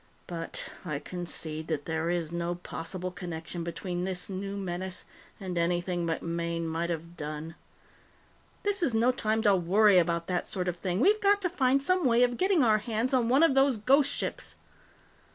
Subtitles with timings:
[0.25, 5.05] But I concede that there is no possible connection between this new menace
[5.39, 7.53] and anything MacMaine might have done.
[8.63, 11.83] "This is no time to worry about that sort of thing; we've got to find
[11.83, 14.55] some way of getting our hands on one of those ghost ships!"